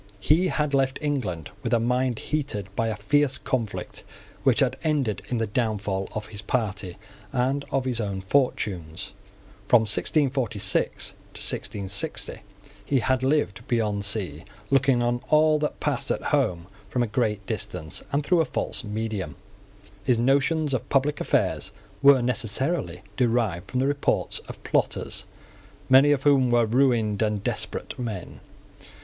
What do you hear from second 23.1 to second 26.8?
derived from the reports of plotters, many of whom were